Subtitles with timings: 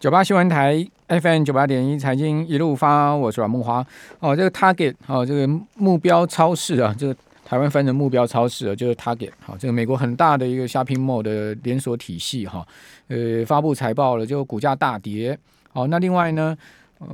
[0.00, 3.84] 九八新闻台 FM 九八点一财经一路发，我是阮慕驊。
[4.20, 12.64] 哦，这个 Target 哦，这个目标超市啊，这个台湾分的目标超市啊，就是 Target 好，这个美国很大的一个 Shopping Mall 的连锁体系哈，
[13.08, 15.36] 呃，发布财报了，就股价大跌。
[15.72, 16.56] 好，那另外呢，
[17.00, 17.08] 呃，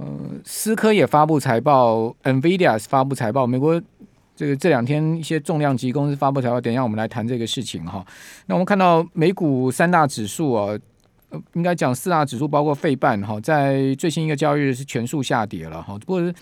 [0.45, 3.81] 思科也发布财报，NVIDIA 发布财报，美国
[4.37, 8.05] 这个这两天一些重量级公司发布财报，等一下我们来谈这个事情哈。
[8.45, 10.79] 那我们看到美股三大指数啊。
[11.55, 16.35] 应该讲四大指数，包括费半哈，在最新一个交易日是全数下跌了哈，不过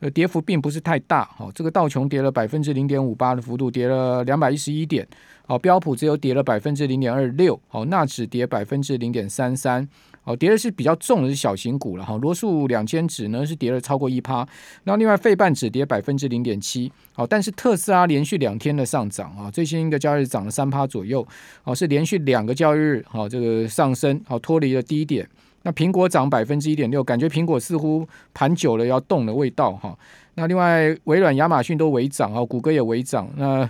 [0.00, 5.06] 呃跌幅并不是太大哈，这个道琼跌了百分之零点五八的幅度，跌了两百一十一点，
[5.46, 9.88] 好，标普只有跌了百分之零点二六，好，纳指跌百分之零点三三。
[10.28, 14.46] 哦，跌的是比较重的是小型股了哈，罗素两千指呢是跌了超过一趴，
[14.84, 21.26] 那另外费半指跌百分之零点七，好，但是特斯拉连续两天的上涨啊，最新一个交易日涨了三趴左右，
[21.64, 25.26] 哦，是连续两个交易日好这个上升，好脱离了低点。
[25.62, 29.98] 那苹果涨百分之一点六，感觉苹果似乎盘久了要动的味道哈。
[30.34, 33.68] 那另外微软、亚马逊都微涨啊，谷歌也微涨，那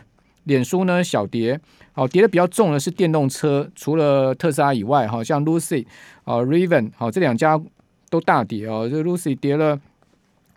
[0.49, 1.61] 脸书呢小跌。
[1.93, 5.85] 好，跌的比较重的是电动车，除了特斯拉以外，哈，像 Lucy
[6.25, 7.61] 啊、Raven 好，这两家
[8.09, 8.89] 都大跌哦。
[8.89, 9.77] 这 Lucy 跌了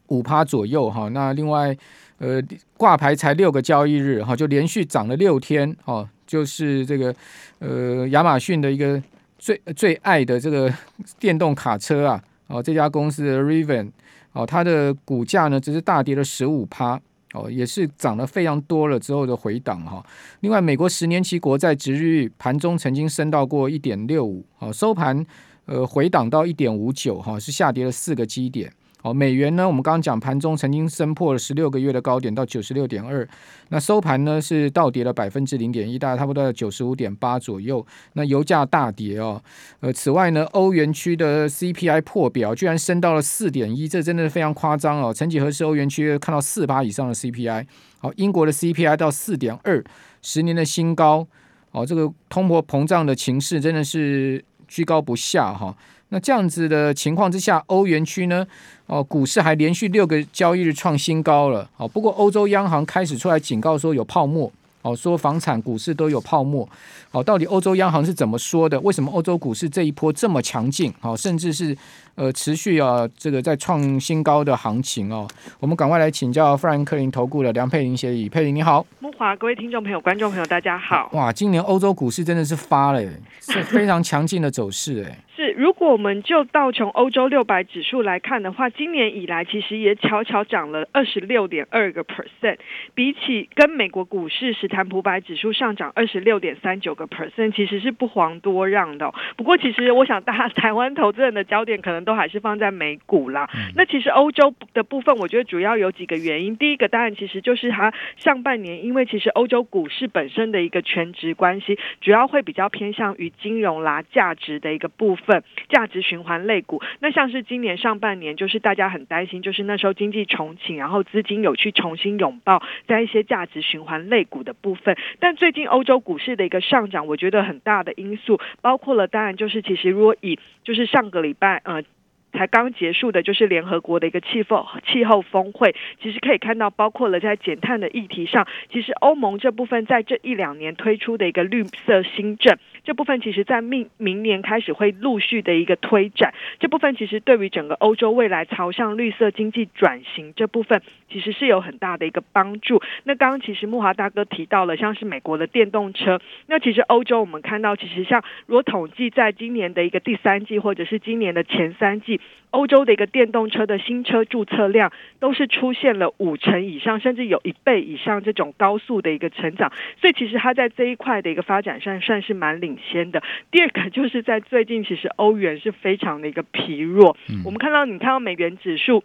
[0.08, 1.10] 五趴左右，哈。
[1.10, 1.76] 那另外，
[2.20, 2.40] 呃，
[2.78, 7.14] 挂牌才六个交易日，哈，就连续涨了六天，哦，就是这个
[7.58, 9.02] 呃，亚马逊的一个
[9.40, 10.72] 最最爱的这个
[11.20, 13.90] 电动卡车啊，哦，这家公司的 Raven
[14.34, 17.02] 哦，它的股价呢只是大跌了十五趴。
[17.34, 20.06] 哦，也是涨了非常多了之后的回档哈。
[20.42, 25.26] 另外，美国十年期国债殖利率盘中曾经升到过一点六五，哦，收盘
[25.66, 28.72] 呃回档到一点五九哈，是下跌了四个基点。
[29.04, 33.28] 好，美元呢，我们刚刚讲盘中曾经升破了十六个月的高点到九十六点二，
[33.70, 37.84] 那收盘呢是倒跌了百分之零点一，大概差不多在九十五点八左右。
[38.14, 39.42] 那油价大跌哦，
[39.80, 45.12] 呃，此外呢，欧元区的 CPI 破表居然升到了四点一，这真的是非常夸张哦。
[45.12, 47.66] 曾几何时，欧元区看到四八以上的 CPI，
[47.98, 49.84] 好，英国的 CPI 到四点二，
[50.22, 51.28] 十年的新高，
[51.72, 55.76] 哦，这个通货膨胀的情势真的是居高不下哈。
[56.14, 58.46] 那这样子的情况之下，欧元区呢，
[58.86, 61.70] 哦，股市还连续六个交易日创新高了。
[61.78, 64.52] 哦，不过欧洲央行开始出来警告说有泡沫，
[64.82, 66.68] 哦，说房产、股市都有泡沫。
[67.12, 68.80] 哦，到底欧洲央行是怎么说的？
[68.82, 70.94] 为什么欧洲股市这一波这么强劲？
[71.02, 71.76] 哦，甚至是。
[72.16, 75.28] 呃，持续啊，这个在创新高的行情哦，
[75.60, 81.10] 我们赶快来请教富兰克林投顾的梁佩玲协理，佩玲你好，木华，各位听众朋友、观众朋友，大家好。
[81.14, 83.02] 哇，今年欧洲股市真的是发了，
[83.40, 85.18] 是 非常强劲的走势哎。
[85.34, 92.58] 是，如果我们就道琼欧洲六百指数来看的话，今年以来其实也悄悄涨了二十六点二个 percent，
[92.94, 99.12] 比起跟美国股市史坦普百指数上涨二十六点三九个 percent，其实是不遑多让的。
[99.38, 102.01] 不过，其实我想大家 台湾投资人的焦点可能。
[102.04, 103.50] 都还是放在美股啦。
[103.76, 106.56] 那其实欧洲的部分，我觉得主要有几个原因。
[106.58, 116.82] 第一个当然其实就是它上半年，因为其实欧洲股市本身的一个全值关系，主要会比较偏向于金融啦、价值的一个部分，价值循环类股。
[117.00, 124.98] 那像是今年上半年，就是大家很担心，就是那时候经济重启，然后资金有去重新拥抱在一些价值循环类股的部分。
[125.20, 131.84] 但最近欧洲股市的一个上涨，我觉得很大的因素包括了，当然就是其实如果以就是上个礼拜呃。
[132.32, 150.82] 才刚结束的，就是联合国的一个气候气候峰会，其实可以看到，包括了在减碳的议题上，其实欧盟这部分在这一两年推出的一个绿色新政，这部分其实在明明年开始会陆续的一个推展，这部分其实对于整个欧洲未来朝向绿色经济转型这部分，
[151.12, 152.82] 其实是有很大的一个帮助。
[153.04, 162.22] 那刚刚其实木华大哥提到了，像是美国的电动车，那其实欧洲我们看到，其实像如果统计在今年的一个第三季，或者是今年的前三季。
[162.52, 164.92] 欧洲的一个电动车的新车注册量
[165.22, 173.24] 都是出现了五成以上，甚至有一倍以上这种高速的一个成长，所以其实它在这一块的一个发展上算是蛮领先的。
[173.52, 177.16] 第二个就是在最近，其实欧元是非常的一个疲弱。
[177.46, 179.02] 我们看到，你看到美元指数。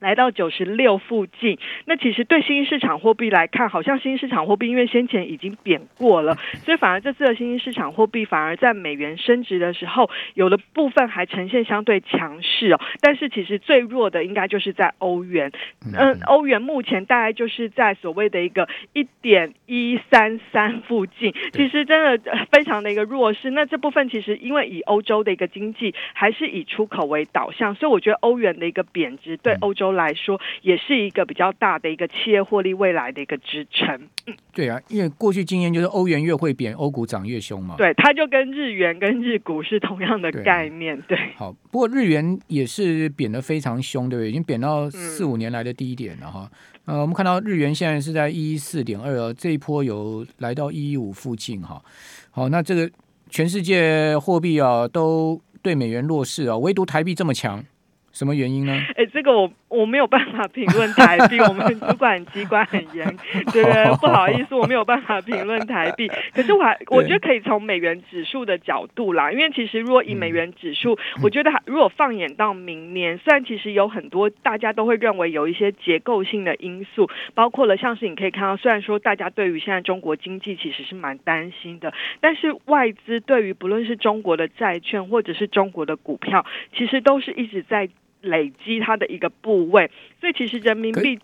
[0.00, 12.80] 来到九十六附近，那其实对新兴市场货币来看，好像新兴市场货币因为先前已经贬过了， 所以反而这次的新兴市场货币反而在美元升值的时候，有的部分还呈现相对强势哦。
[13.02, 15.52] 但是其实最弱的应该就是在欧元，
[15.84, 23.50] 嗯，欧元目前大概就是在所谓的一个一点一三三附近，其实真的非常的一个弱势。
[23.50, 29.89] 那这部分其实因为以欧洲的一个经济还是以出口为导向，所以我觉得欧元的一个贬值对欧洲。
[29.90, 33.94] 洲来说，也是一个比较大的一个企业获利未来的一个支撑。
[34.26, 37.74] 嗯，对啊，因为过去经验就是欧元越会贬，欧股涨越凶嘛。
[37.76, 41.00] 对，它就跟日元跟日股是同样的概念。
[41.02, 44.28] 对，对好，不过日元也是贬得非常凶，对不对？
[44.28, 46.50] 已经贬到四五年来的低点了哈。
[46.86, 51.82] 嗯、呃，我们看到日元现在是在一一四点二，这一波有来到一一五附近哈。
[52.30, 52.90] 好，那这个
[53.28, 57.64] 全世界货币啊都对美元弱势啊，唯独台币这么强，
[58.12, 58.72] 什么原因呢？
[58.96, 59.50] 哎，这个我。
[59.70, 63.06] 我没有办法评论台币，我们主管机关很严，
[63.52, 63.84] 对不对？
[64.00, 66.10] 不好意思，我没有办法评论台币。
[66.34, 86.44] 可是我还我觉得可以从美元指数的角度啦，因为其实如果以美元指数，我觉得如果放眼到明年，虽然其实有很多大家都会认为有一些结构性的因素，包括了像是你可以看到，虽然说大家对于现在中国经济其实是蛮担心的，但是外资对于不论是中国的债券或者是中国的股票，
[86.76, 87.88] 其实都是一直在。
[88.20, 89.90] 累积它的一个部位，
[90.20, 91.18] 所以其实人民币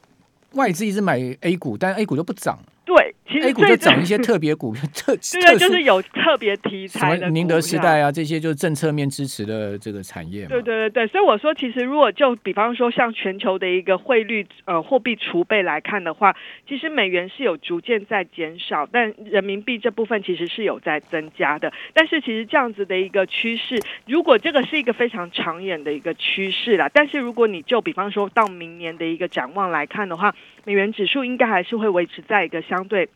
[0.52, 2.58] 外资一直买 A 股，但 A 股就不涨。
[2.86, 5.12] 对，其实 A 股就涨一些 特别股，特
[5.42, 10.46] 对，就是有特别题材的，宁德时代啊，这些就是政策面支持的这个产业。
[10.46, 16.36] 对对对对，所以我说，其实如果就比方说像全球的一个汇率呃货币储备来看的话，
[16.68, 21.72] 其实美元是有逐渐在减少，但人民币这部分其实是有在增加的。
[21.92, 30.32] 但是其实这样子的一个趋势，如果这个是一个非常长远的一个趋势啦，但是如果你就比方说到明年的一个展望来看的话，
[30.66, 33.08] 美元指数应该还是会维持在一个相对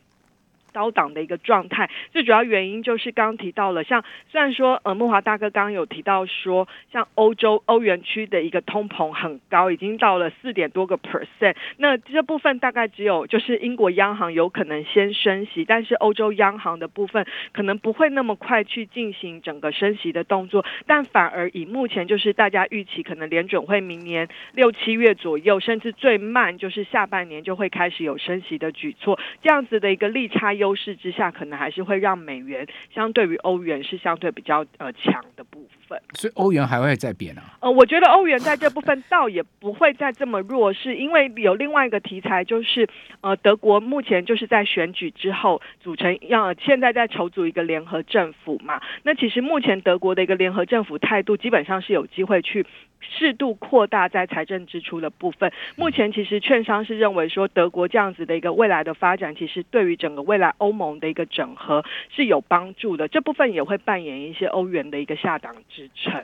[0.72, 30.55] 高档的一个状态，最主要原因就是刚刚提到了，像虽然说呃，慕驊大哥刚刚有提到说，像欧洲欧元区的一个通膨很高，已经到了四点多个 percent，那这部分大概只有就是英国央行有可能先升息，但是欧洲央行的部分可能不会那么快去进行整个升息的动作，但反而以目前就是大家预期可能联准会明年六七月左右，甚至最慢就是下半年就会开始有升息的举措，这样子的一个利差。
[30.61, 36.01] 优势之下，可能还是会让美元相对于欧元是相对比较呃强的部分。
[36.12, 37.43] 所以欧元还会再贬啊？
[37.61, 42.89] 呃，我觉得欧元在这部分倒也不会再这么弱势，因为有另外一个题材，就是
[43.23, 48.81] 呃德国目前就是在选举之后组成要现在在筹组一个联合政府嘛。
[49.03, 52.65] 那其实目前德国的一个联合政府态度基本上是有机会去。
[53.03, 55.51] 适度扩大在财政支出的部分。
[55.75, 63.06] 目前其实券商是认为说，德国这样子的一个未来的发展，其实对于整个未来欧盟的一个整合是有帮助的。
[63.08, 66.14] 这部分也会扮演一些欧元的一个下档支撑。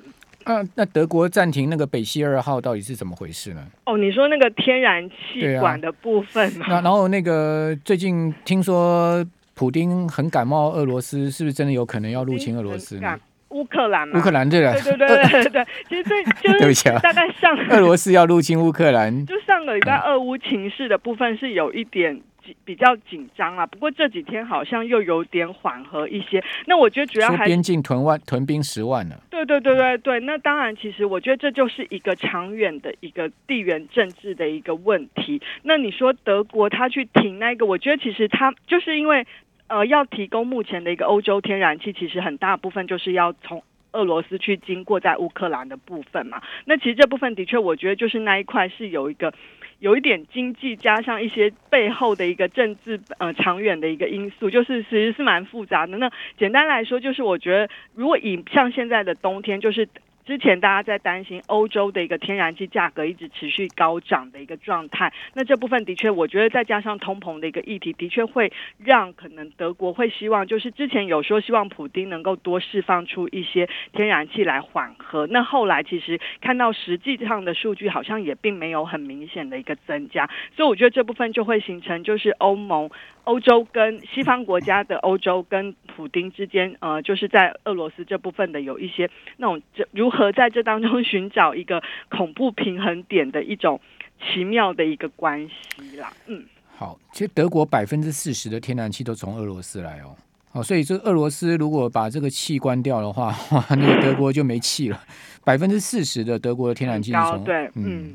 [0.44, 3.66] 啊，那德国暂停那个北溪二号到底是怎么回事呢？
[3.84, 6.66] 哦，你说那个天然气管的部分吗？
[6.68, 13.18] 那然后那个最近听说普丁很感冒，俄罗斯是不是真的有可能要入侵俄罗斯呢？
[13.50, 16.04] 乌克兰嘛，乌克兰对了，对对对对对对，其实
[16.42, 22.20] 这就是大概上俄罗斯要入侵乌克兰，就上个礼拜俄乌情势的部分是有一点
[22.64, 26.42] 比较紧张啊，不过这几天好像又有点缓和一些。
[26.66, 29.16] 那我觉得主要还是边境屯万屯兵十万呢。
[29.30, 35.40] 对对对对对，那当然，其实我觉得这就是一个长远的一个地缘政治的一个问题。
[35.62, 39.26] 那你说德国他去停那个，我觉得其实他就是因为。
[39.68, 43.60] 呃，要提供目前的一个欧洲天然气，其实很大部分就是要从
[43.90, 46.40] 俄罗斯去经过在乌克兰的部分嘛。
[46.66, 49.34] 那其实这部分的确，我觉得就是那一块是有一个
[49.78, 55.96] 有一点经济加上一些背后的一个政治呃长远的一个因素，就是其实是蛮复杂的。
[55.98, 59.88] 那简单来说，就是我觉得如果以像现在的冬天，就是。
[60.26, 82.90] 之前大家在担心欧洲的一个天然气价格一直持续高涨的一个状态，那这部分的确，我觉得再加上通膨的一个议题，的确会让可能德国会希望，就是之前有说希望普丁能够多释放出一些天然气来缓和，那后来其实看到实际上的数据好像也并没有很明显的一个增加，所以我觉得这部分就会形成就是欧盟。
[83.24, 93.80] 欧洲跟西方国家的欧洲跟普丁之间，呃，就是在俄罗斯这部分的有一些那种，这如何在这当中寻找一个恐怖平衡点的一种
[94.20, 96.12] 奇妙的一个关系啦。
[96.26, 96.44] 嗯，
[96.76, 100.14] 好，其实德国百分之四十的天然气都从俄罗斯来哦，
[100.52, 105.00] 哦，所以这俄罗斯如果把这个气关掉的话，哇， 那个德国就没气了。
[105.42, 108.14] 百分之四十的德国的天然气是从对，嗯，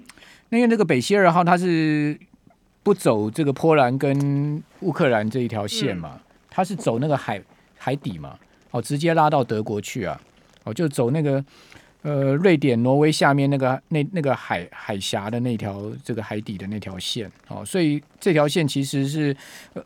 [0.50, 2.18] 那因为那个北溪二号它是。
[2.84, 6.20] 不走这个波兰跟乌克兰这一条线嘛，
[6.50, 7.40] 它是走那个海
[7.84, 8.38] 海底嘛，
[8.70, 10.22] 哦，直接拉到德国去啊，
[10.66, 11.44] 哦，就走那个
[12.04, 19.36] 呃瑞典、挪威下面那个那那个海海峡的那条这个海底的那条线，哦，所以这条线其实是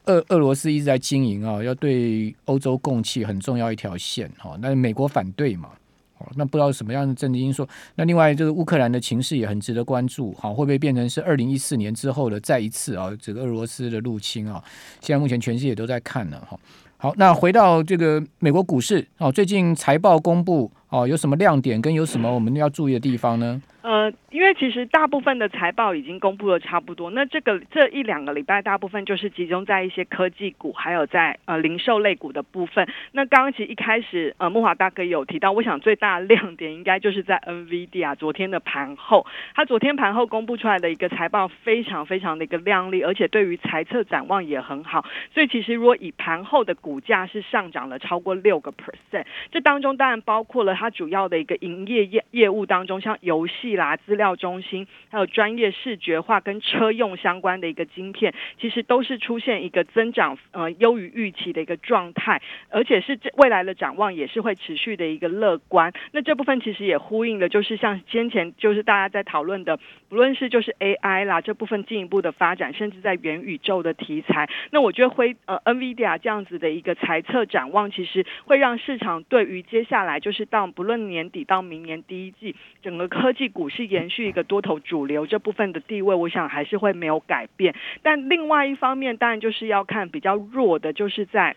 [0.05, 5.69] 俄俄罗斯一直在经营啊，要对欧洲供气很重要一条线，哦，那美国反对嘛，
[6.17, 7.65] 哦，那不知道什么样的政治因素。
[7.95, 14.61] 那另外，这个乌克兰的情势也很值得关注，好，会不会变成是二零一四年之后的再一次啊，这个俄罗斯的入侵啊？
[14.99, 16.59] 现在目前全世界都在看呢，哈。
[16.97, 23.61] 好，那回到这个美国股市哦，最近财报公布哦，有什么亮点跟有什么我们要注意的地方呢？
[23.81, 32.87] 呃，因为其实大部分的财报已经公布了差不多，那这个这一两个礼拜大部分就是集中在一些科技股，还有在呃零售类股的部分。
[33.11, 45.05] 那刚刚其实一开始呃木华大哥有提到，我想最大的亮点应该就是在 NVD 啊昨天的盘后，他昨天盘后公布出来的一个财报非常非常的一个亮丽，而且对于财测展望也很好。
[45.31, 53.75] 所以其实如果以盘后的股价是上涨了超过六个 percent，这当中当然包括了它主要的一个营业业业务当中，像游戏。
[53.75, 65.91] 啦，资料中心，还有专业视觉化跟车用相关的一个晶片，其实都是出现一个增长呃优于预期的一个状态，而且是这未来的展望也是会持续的一个乐观。
[66.11, 69.77] 那这部分其实也呼应了，就是像先前就是大家在讨论的，
[70.07, 83.65] 不论是就是 AI 啦这部分进一步的发展，甚至在元宇宙的题材，那我觉得会呃 NVIDIA 这样子的一个财测展望，其实会让市场对于接下来就是到不论年底到明年第一季整个科技股。
[83.65, 87.73] 股市延续一个多头主流这部分的地位，我想还是会没有改变。
[88.03, 91.55] 但另外一方面，当然就是要看比较弱的，就是在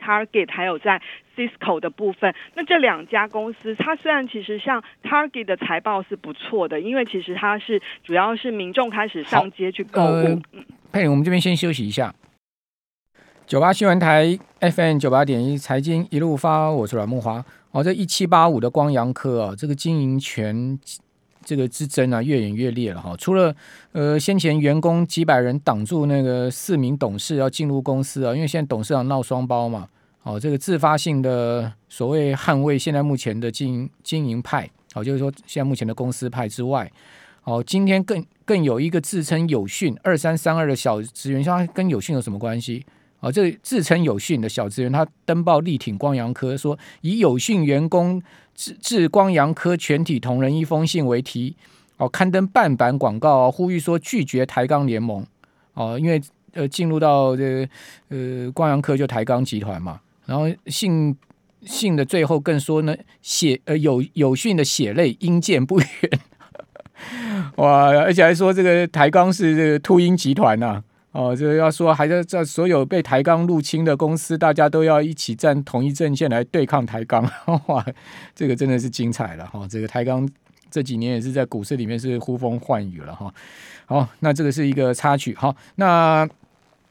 [0.00, 1.02] Target 还有在
[1.36, 2.34] Cisco 的部分。
[2.54, 10.06] 那这两家公司，它虽然其实像 Target 的财报是不错的，因为其实它是主要是民众开始上街去购物。
[10.06, 10.40] 呃、
[10.90, 12.14] 佩，我们这边先休息一下。
[13.48, 17.42] 九八新闻台 FM 九八点一财经一路发，我是阮木华。
[17.70, 20.78] 哦，这一七八五的光阳科啊，这个经营权。
[21.42, 23.16] 这个之争啊，越演越烈了哈。
[23.16, 23.56] 除了
[23.92, 29.88] 呃，先前员工几百人挡住那个四名董事要进入公司啊，因为现在董事长闹双包嘛，
[30.24, 36.92] 哦，这个自发性的所谓捍卫现在目前的经营经营派，哦，就是说现在目前的公司派之外，
[37.44, 42.84] 哦，今天更更有一个自称有讯二三三二的小职员，像跟有讯有什么关系？
[43.20, 48.22] 哦，这自称有讯的小职员，他登报力挺光阳科，说以有讯员工
[48.54, 51.56] 致致光阳科全体同仁一封信为题，
[51.96, 55.26] 哦，刊登半版广告，哦，呼吁说拒绝台钢联盟，
[55.74, 56.22] 哦，因为
[56.52, 57.68] 呃进入到这个
[58.08, 61.16] 呃光阳科就台钢集团嘛，然后信
[61.62, 65.88] 信的最后更说呢，血呃有有讯的血泪应见不远，
[67.56, 70.82] 哇，而且还说这个台钢是这个秃鹰集团呐，
[71.12, 77.28] 哦，这个要说，还在在所有被台钢入侵的公司，大家都要一起站同一阵线来对抗台钢，
[77.66, 77.84] 哇，
[78.34, 79.66] 这个真的是精彩了哈！
[79.68, 80.28] 这个台钢
[80.70, 83.32] 这几年也是在股市里面是呼风唤雨了哈。
[83.86, 85.34] 好，那这个是一个插曲。
[85.34, 86.28] 好，那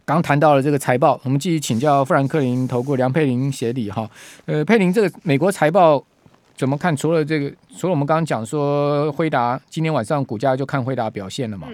[0.04, 4.10] 刚谈到了这个财报，我们继续请教富兰克林投顾梁佩玲协理哈。
[4.46, 6.04] 呃，佩玲，这个美国财报
[6.56, 6.94] 怎么看？
[6.98, 11.68] 除了这个，除了我们刚刚讲说辉达今天晚上股价就看辉达表现了嘛？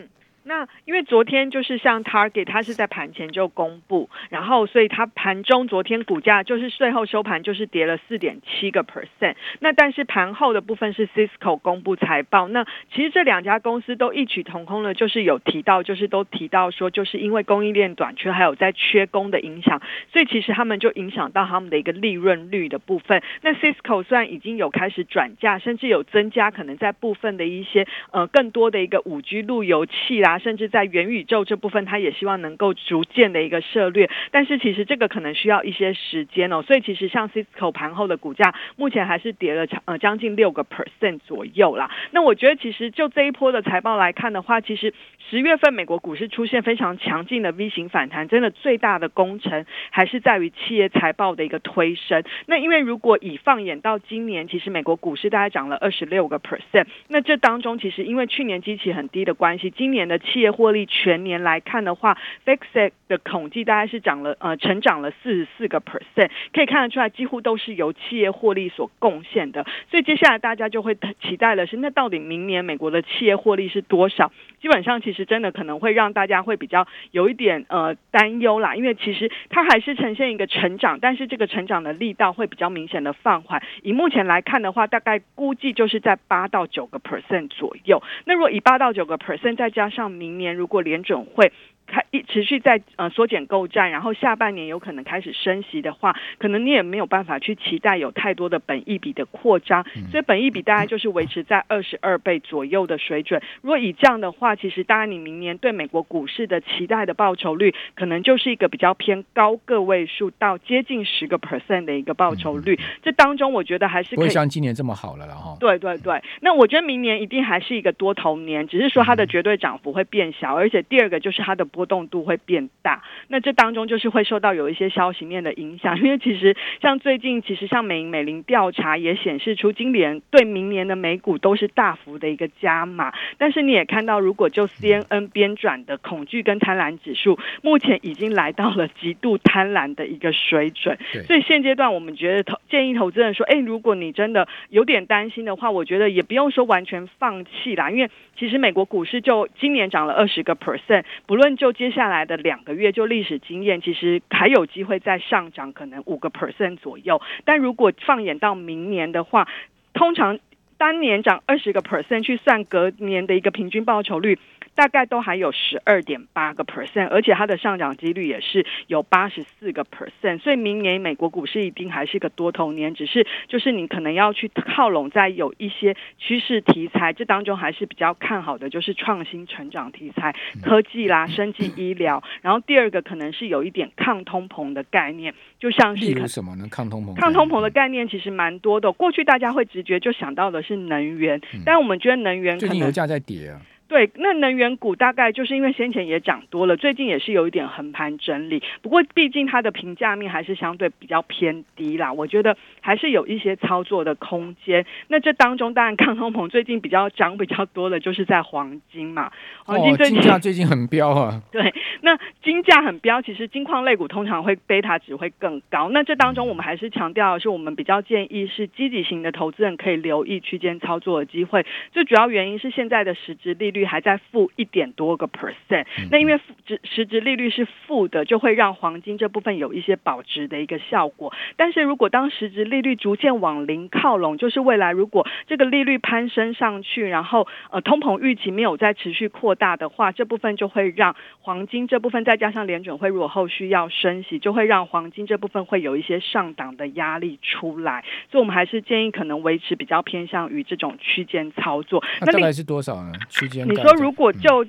[0.43, 9.35] 那因为昨天就是像 Target，它是在盘前就公布，然后所以它盘中昨天股价就是最后收盘就是跌了四点七个 percent。
[9.59, 19.81] 那但是盘后的部分是 Cisco 公布财报，那其实这两家公司都异曲同工的，就是有提到，就是都提到说，就是因为供应链短缺还有在缺工的影响，
[20.11, 23.23] 所以其实他们就影响到他们的一个利润率的部分。
[23.41, 30.32] 那 Cisco 虽然已经有开始转嫁，甚至有增加可能在部分的一些呃更多的一个五 G 路由器啦。
[30.39, 36.61] 甚至在元宇宙这部分，他也希望能够逐渐的一个涉略，但是其实这个可能需要一些时间哦。
[36.61, 41.89] 所以其实像 Cisco 盘后的股价，目前还是跌了呃将近六个 percent 左右啦。
[42.11, 44.93] 那我觉得其实就这一波的财报来看的话，其实
[45.29, 52.23] 十月份美国股市出现非常强劲的 V 型反弹，真的最大的功臣还是在于企业财报的一个推升。
[52.45, 69.65] 那因为如果以放眼到今年，其实美国股市大概涨了二十六个 percent，那这当中其实因为去年基期很低的关系，今年的企业获利全年来看的话，FactSet 的统计大概是涨了呃成长了四十四个 percent，可以看得出来几乎都是由企业获利所贡献的。
[69.91, 74.31] 所以接下来大家就会期待的是，那到底明年美国的企业获利是多少？
[74.63, 83.61] 基本上其实真的可能会让大家会比较有一点呃担忧啦，因为其实它还是呈现一个成长，但是这个成长的力道会比较明显的放缓。
[83.81, 88.01] 以目前来看的话，大概估计就是在八到九个 percent 左右。
[88.23, 91.51] 那如果以八到九个 percent 再加上明年如果联准会
[91.93, 103.39] 开一持续在呃缩减购债，然后下半年有可能开始升息的话，可能你也没有办法去期待有太多的本益比的扩张，所以本益比大概就是维持在二十二倍左右的水准。
[103.61, 112.79] 如果以这样的话，其实当然你明年对美国股市的期待的报酬率，可能就是一个比较偏高个位数到接近十个 percent 的一个报酬率。
[113.03, 115.55] 这当中我觉得还是，不会像今年这么好了了哈。
[115.59, 123.03] 对对对，那我觉得明年一定还是一个多头年，只是说它的绝对涨幅会变小，而且第二个就是它的波动度会变大。
[123.27, 133.13] 那这当中就是会受到有一些消息面的影响， 因为其实像最近，其实像美银美林调查也显示出，今年对明年的美股都是大幅的一个加码。
[133.37, 140.97] 但是你也看到，如果就 CNN 编转的恐惧跟贪婪指数，目前已经来到了极度贪婪的一个水准。
[141.25, 157.21] 所以现阶段我们觉得投建议投资人说，哎，如果你真的有点担心的话，我觉得也不用说完全放弃啦，因为其实美国股市就今年涨了二十个 percent，不论就接下来的两个月，就历史经验，其实还有机会再上涨，可能五个 percent 左右。
[157.45, 159.47] 但如果放眼到明年的话，
[159.93, 160.39] 通常
[160.77, 164.39] 单年涨二十个 percent 去算隔年的一个平均报酬率。
[164.75, 186.67] 大概都还有十二点八个 percent，而且它的上涨几率也是有八十四个 percent，所以明年美国股市一定还是个多头年，只是就是你可能要去靠拢在有一些趋势题材，这当中还是比较看好的，就是创新成长题材、科技啦、生技医疗， 然后第二个可能是有一点抗通膨的概念，就像是什么呢？
[186.71, 187.13] 抗通膨？
[187.15, 193.61] 抗通膨的概念其实蛮多的，过去大家会直觉就想到的是能源，但我们觉得能源可能油价在跌啊。
[193.87, 198.63] 对，那能源股大概就是因为先前也涨多了，最近也是有一点横盘整理。
[198.81, 204.85] 不过毕竟它的评价面还是相对比较偏低啦，我觉得还是有一些操作的空间。
[205.09, 209.31] 那这当中当然抗通膨最近比较涨比较多的就是在黄金嘛，
[209.65, 211.41] 黄金最近、哦、金价最近很飙啊。
[211.51, 215.89] 对，那金价很飙，其实金矿类股通常会贝塔值会更高。
[215.89, 221.65] 那这当中我们还是强调的是，我们比较建议是积极型的投资人可以留意区间操作的机会。
[221.91, 223.83] 最主要原因是现在的实质利率。
[223.93, 231.31] 还在负一点多个 percent，那因为值实值利率是负的，就会让黄金这部分有一些保值的一个效果。
[231.57, 248.03] 但是如果当实值利率逐渐往零靠拢，就是未来如果这个利率攀升上去，然后呃通膨预期没有再持续扩大的话，这部分就会让黄金这部分再加上联准会如果后续要升息，就会让黄金这部分会有一些上档的压力出来。
[248.31, 252.03] 所以我们还是建议可能维持比较偏向于这种区间操作。
[252.21, 253.11] 那大概是多少呢？
[253.29, 253.62] 区间？
[253.65, 254.65] 你说如果就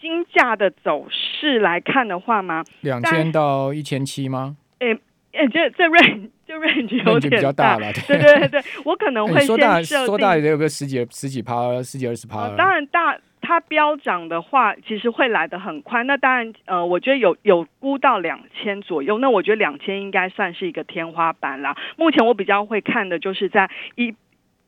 [0.00, 2.62] 金价的走势来看的话吗？
[2.82, 4.56] 两千到一千七吗？
[4.78, 4.94] 诶
[5.32, 7.92] 诶，这这 range 这 range 有点比较大了。
[8.06, 12.42] 对对对对，我可能会先设定说大也有个十几十几趴，十几二十趴。
[12.42, 16.02] 呃，当然大它飙涨的话，其实会来得很快。
[16.04, 19.18] 那当然，呃，我觉得有有估到两千左右。
[19.18, 21.76] 那我觉得两千应该算是一个天花板了。
[21.96, 24.14] 目前我比较会看的就是在一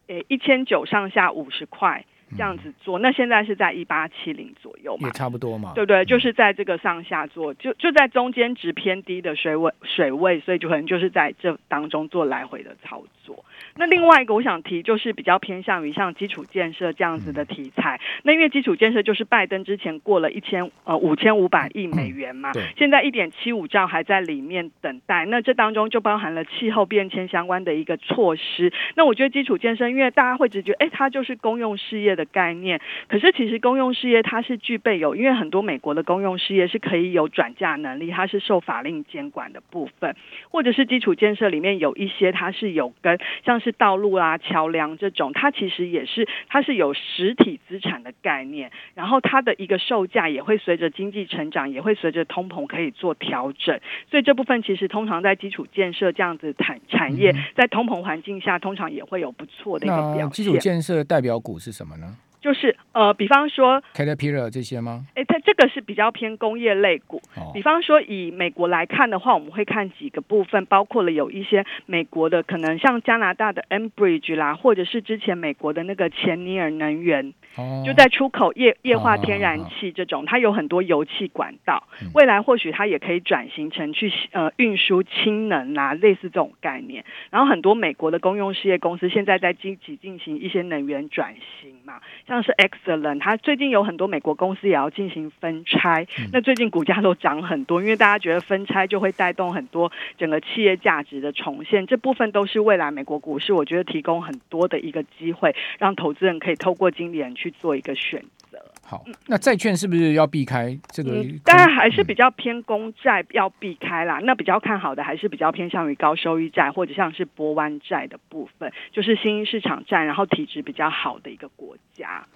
[0.09, 2.05] 诶一千九上下五十块。
[2.37, 6.05] 这样子做，那现在是在一八七零左右嘛，也差不多嘛，对不对？
[6.05, 13.45] 就是在这个上下做，就就在中间值偏低的水位水位，所以就可能就是在这当中做来回的操作。
[13.77, 18.01] 那另外一个我想提，就是比较偏向于像基础建设这样子的题材。
[18.25, 25.25] 那因为基础建设就是拜登之前过了一千呃五千五百亿美元嘛，现在一点七五兆还在里面等待。
[25.27, 28.73] 那这当中就包含了气候变迁相关的一个措施。
[28.97, 32.81] 那我觉得基础建设，因为大家会直觉，哎，它就是公用事业的概念。
[33.09, 40.17] 可是其实公用事业它是具备有，因为很多美国的公用事业是可以有转嫁能力，它是受法令监管的部分，
[40.51, 43.61] 或者是基础建设里面有一些它是有跟像。
[43.61, 53.81] 是道路啊、桥梁这种，它其实也是，它是有实体资产的概念，然后它的一个售价也会随着经济成长，也会随着通膨可以做调整，
[54.11, 60.31] 所以这部分其实通常在基础建设这样子产产业，在通膨环境下，通常也会有不错的一个表现。
[60.31, 62.17] 基础建设代表股是什么呢？
[62.41, 65.07] 就是呃，比方说 Caterpillar 这些吗？
[65.15, 67.23] 哎，它这个是比较偏工业类股。
[67.37, 67.51] 哦。
[67.55, 77.33] 比方说以美国来看的话，我们会看几个部分，包括了有一些美国的，可能像加拿大的 Enbridge 啦，或者是之前美国的那个前尼尔能源。
[77.57, 81.83] 哦就在出口液液化天然气这种，它有很多油气管道，
[82.15, 87.05] 未来或许它也可以转型成去呃运输氢能啊，类似这种概念。
[87.31, 108.59] 然后很多美国的公用事业公司现在在积极进行一些能源转型嘛，像是 Excellent，它最近有很多美国公司也要进行分拆，那最近股价都涨很多，因为大家觉得分拆就会带动很多整个企业价值的重现，这部分都是未来美国股市我觉得提供很多的一个机会，让投资人可以透过经理人去做一个选择。
[108.83, 111.13] 好，那债券是不是要避开这个？
[111.13, 114.19] 嗯、当然还是比较偏公债要避开啦。
[114.19, 122.27] 嗯、那比较看好的还是比较偏向于高收益债或者像是波湾债的部分，就是新兴市场债，然后体质比较好的一个国家。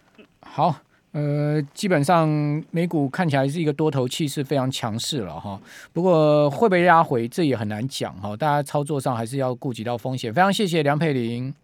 [0.40, 0.74] 好，
[1.12, 2.28] 呃，基本上
[2.70, 5.60] 美股看起来是一个多头气势非常强势了哈。
[5.92, 8.36] 不过会被压回，这也很难讲哈。
[8.36, 10.32] 大家操作上还是要顾及到风险。
[10.32, 11.54] 非常谢谢梁佩玲。